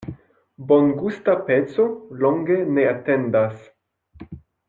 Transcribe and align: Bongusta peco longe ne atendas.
Bongusta 0.69 1.35
peco 1.49 1.85
longe 2.25 2.57
ne 2.79 2.87
atendas. 2.95 3.71